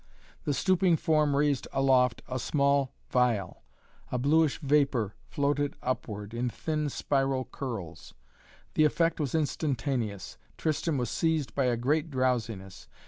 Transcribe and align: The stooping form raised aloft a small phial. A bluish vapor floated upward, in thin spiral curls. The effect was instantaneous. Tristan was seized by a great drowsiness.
The 0.45 0.53
stooping 0.55 0.97
form 0.97 1.35
raised 1.35 1.67
aloft 1.71 2.23
a 2.27 2.39
small 2.39 2.91
phial. 3.07 3.61
A 4.11 4.17
bluish 4.17 4.57
vapor 4.57 5.13
floated 5.27 5.75
upward, 5.79 6.33
in 6.33 6.49
thin 6.49 6.89
spiral 6.89 7.45
curls. 7.45 8.15
The 8.73 8.83
effect 8.85 9.19
was 9.19 9.35
instantaneous. 9.35 10.39
Tristan 10.57 10.97
was 10.97 11.11
seized 11.11 11.53
by 11.53 11.65
a 11.65 11.77
great 11.77 12.09
drowsiness. 12.09 12.87